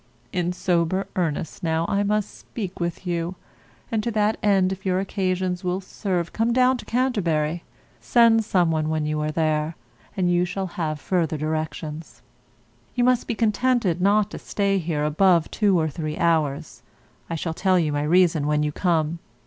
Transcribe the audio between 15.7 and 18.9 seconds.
or three hours. I shall tell you my reason when you